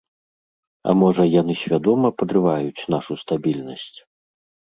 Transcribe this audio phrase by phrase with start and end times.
[0.87, 3.99] А можа, яны свядома падрываюць нашу стабільнасць?